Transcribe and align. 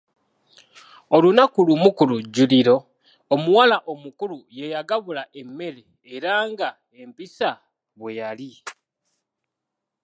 Olunaku 1.15 1.59
lumu 1.67 1.89
ku 1.97 2.03
lujjuliro, 2.09 2.77
omuwala 3.33 3.77
omukulu 3.91 4.37
ye 4.57 4.65
yagabula 4.73 5.23
emmere 5.39 5.81
era 6.15 6.31
nga 6.49 6.69
empisa 7.01 7.49
bwe 7.97 8.11
yali. 8.19 8.51